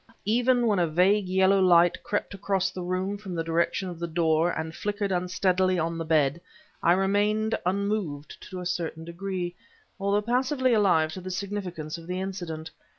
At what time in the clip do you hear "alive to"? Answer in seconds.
10.73-11.21